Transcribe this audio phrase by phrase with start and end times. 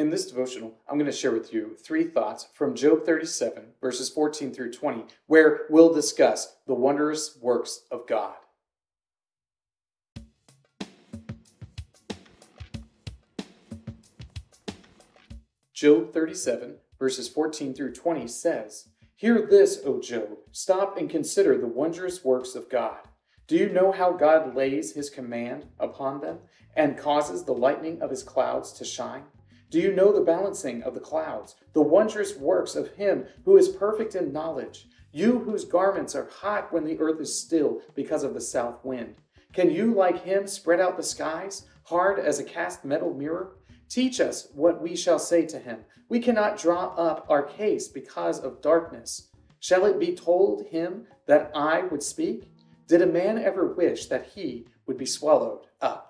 [0.00, 4.08] In this devotional, I'm going to share with you three thoughts from Job 37, verses
[4.08, 8.36] 14 through 20, where we'll discuss the wondrous works of God.
[15.74, 21.66] Job 37, verses 14 through 20 says, Hear this, O Job, stop and consider the
[21.66, 23.00] wondrous works of God.
[23.46, 26.38] Do you know how God lays his command upon them
[26.74, 29.24] and causes the lightning of his clouds to shine?
[29.70, 33.68] Do you know the balancing of the clouds, the wondrous works of him who is
[33.68, 34.88] perfect in knowledge?
[35.12, 39.14] You whose garments are hot when the earth is still because of the south wind.
[39.52, 43.58] Can you, like him, spread out the skies, hard as a cast metal mirror?
[43.88, 45.84] Teach us what we shall say to him.
[46.08, 49.28] We cannot draw up our case because of darkness.
[49.60, 52.50] Shall it be told him that I would speak?
[52.88, 56.09] Did a man ever wish that he would be swallowed up?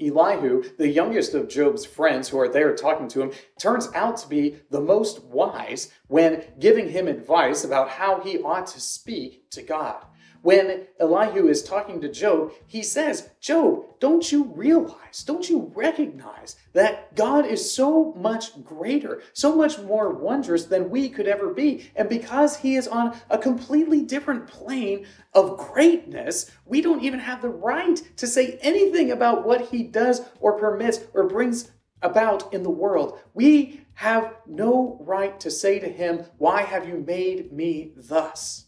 [0.00, 4.28] Elihu, the youngest of Job's friends who are there talking to him, turns out to
[4.28, 9.62] be the most wise when giving him advice about how he ought to speak to
[9.62, 10.04] God.
[10.44, 16.56] When Elihu is talking to Job, he says, Job, don't you realize, don't you recognize
[16.74, 21.90] that God is so much greater, so much more wondrous than we could ever be?
[21.96, 27.40] And because he is on a completely different plane of greatness, we don't even have
[27.40, 32.62] the right to say anything about what he does or permits or brings about in
[32.62, 33.18] the world.
[33.32, 38.66] We have no right to say to him, Why have you made me thus?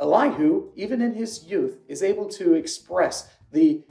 [0.00, 3.84] Elihu, even in his youth, is able to express the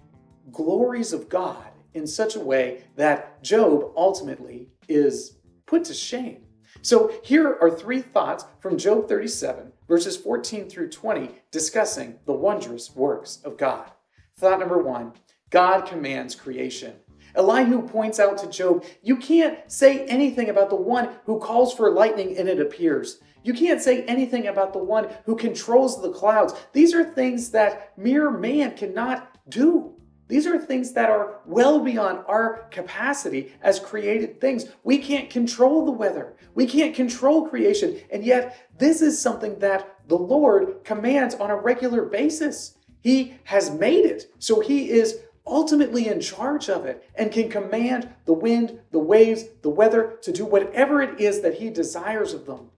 [0.52, 6.44] glories of God in such a way that Job ultimately is put to shame.
[6.82, 12.96] So here are three thoughts from Job 37, verses 14 through 20, discussing the wondrous
[12.96, 13.90] works of God.
[14.38, 15.14] Thought number one
[15.50, 16.96] God commands creation.
[17.36, 21.92] Elihu points out to Job, You can't say anything about the one who calls for
[21.92, 23.20] lightning and it appears.
[23.44, 26.54] You can't say anything about the one who controls the clouds.
[26.74, 29.96] These are things that mere man cannot do.
[30.28, 34.66] These are things that are well beyond our capacity as created things.
[34.84, 36.36] We can't control the weather.
[36.56, 38.00] We can't control creation.
[38.12, 42.76] And yet, this is something that the Lord commands on a regular basis.
[43.02, 44.34] He has made it.
[44.40, 49.46] So he is ultimately in charge of it and can command the wind, the waves,
[49.62, 52.72] the weather to do whatever it is that he desires of them.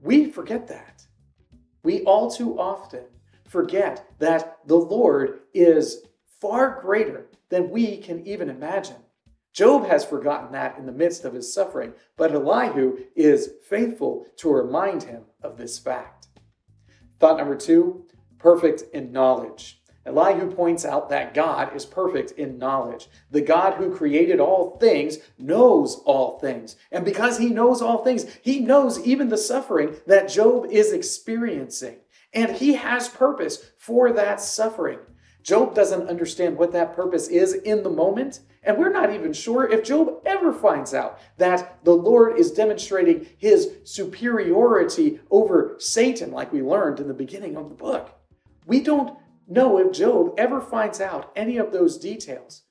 [0.00, 1.06] We forget that.
[1.82, 3.04] We all too often
[3.46, 6.02] forget that the Lord is
[6.40, 8.96] far greater than we can even imagine.
[9.52, 14.52] Job has forgotten that in the midst of his suffering, but Elihu is faithful to
[14.52, 16.28] remind him of this fact.
[17.18, 18.04] Thought number two
[18.38, 19.77] perfect in knowledge.
[20.08, 23.08] Elihu points out that God is perfect in knowledge.
[23.30, 26.76] The God who created all things knows all things.
[26.90, 31.98] And because he knows all things, he knows even the suffering that Job is experiencing.
[32.32, 34.98] And he has purpose for that suffering.
[35.42, 38.40] Job doesn't understand what that purpose is in the moment.
[38.62, 43.26] And we're not even sure if Job ever finds out that the Lord is demonstrating
[43.38, 48.10] his superiority over Satan, like we learned in the beginning of the book.
[48.66, 49.16] We don't
[49.48, 52.62] know if Job ever finds out any of those details.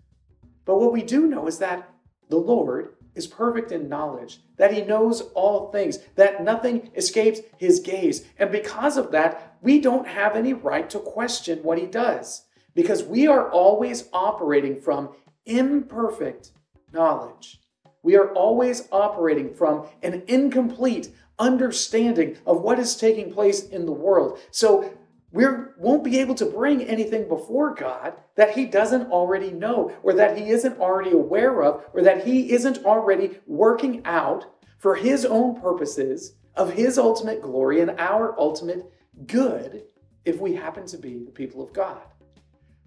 [0.65, 1.89] But what we do know is that
[2.29, 7.79] the Lord is perfect in knowledge, that he knows all things, that nothing escapes his
[7.79, 8.25] gaze.
[8.37, 12.43] And because of that, we don't have any right to question what he does,
[12.75, 15.09] because we are always operating from
[15.45, 16.51] imperfect
[16.93, 17.59] knowledge.
[18.03, 21.09] We are always operating from an incomplete
[21.39, 24.39] understanding of what is taking place in the world.
[24.51, 24.96] So
[25.31, 25.45] we
[25.77, 30.37] won't be able to bring anything before God that He doesn't already know, or that
[30.37, 34.45] He isn't already aware of, or that He isn't already working out
[34.77, 38.91] for His own purposes of His ultimate glory and our ultimate
[39.25, 39.83] good
[40.23, 42.01] if we happen to be the people of God.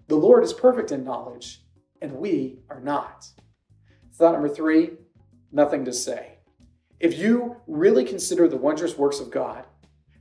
[0.07, 1.61] The Lord is perfect in knowledge,
[2.01, 3.27] and we are not.
[4.13, 4.91] Thought number three
[5.51, 6.37] nothing to say.
[6.99, 9.65] If you really consider the wondrous works of God,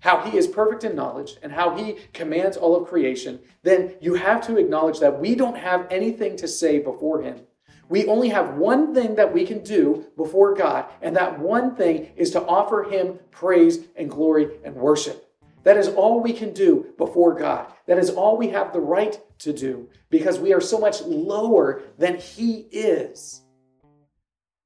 [0.01, 4.15] how he is perfect in knowledge and how he commands all of creation, then you
[4.15, 7.41] have to acknowledge that we don't have anything to say before him.
[7.89, 12.13] We only have one thing that we can do before God, and that one thing
[12.17, 15.27] is to offer him praise and glory and worship.
[15.65, 17.67] That is all we can do before God.
[17.87, 21.83] That is all we have the right to do because we are so much lower
[21.99, 23.43] than He is.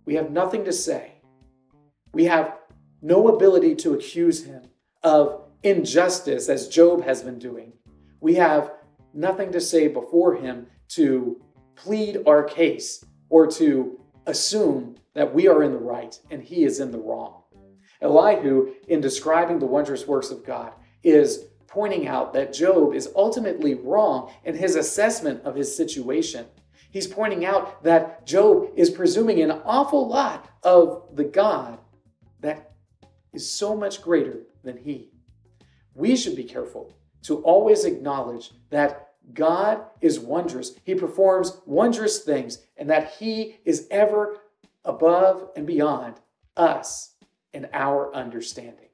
[0.04, 1.12] We have nothing to say.
[2.12, 2.58] We have
[3.02, 4.62] no ability to accuse Him
[5.04, 7.72] of injustice as Job has been doing.
[8.20, 8.72] We have
[9.12, 11.40] nothing to say before him to
[11.76, 16.80] plead our case or to assume that we are in the right and he is
[16.80, 17.42] in the wrong.
[18.00, 20.72] Elihu, in describing the wondrous works of God,
[21.02, 26.46] is pointing out that Job is ultimately wrong in his assessment of his situation.
[26.90, 31.78] He's pointing out that Job is presuming an awful lot of the God
[32.40, 32.73] that
[33.34, 35.10] is so much greater than he.
[35.94, 40.76] We should be careful to always acknowledge that God is wondrous.
[40.84, 44.38] He performs wondrous things, and that He is ever
[44.84, 46.16] above and beyond
[46.56, 47.14] us
[47.54, 48.88] and our understanding.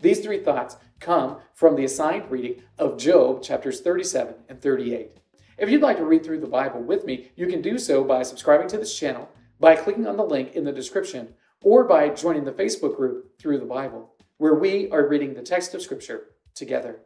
[0.00, 5.18] These three thoughts come from the assigned reading of Job chapters 37 and 38.
[5.58, 8.22] If you'd like to read through the Bible with me, you can do so by
[8.22, 9.28] subscribing to this channel,
[9.60, 11.34] by clicking on the link in the description,
[11.64, 15.74] or by joining the Facebook group Through the Bible, where we are reading the text
[15.74, 17.00] of Scripture together.